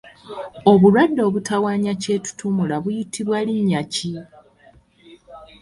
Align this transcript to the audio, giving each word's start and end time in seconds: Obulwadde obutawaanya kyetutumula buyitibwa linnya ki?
Obulwadde 0.71 1.21
obutawaanya 1.27 1.93
kyetutumula 2.01 2.75
buyitibwa 2.83 3.37
linnya 3.47 3.81
ki? 3.93 4.13